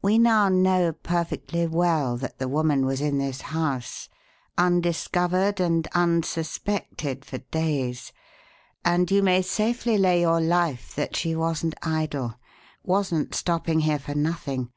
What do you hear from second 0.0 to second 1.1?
We now know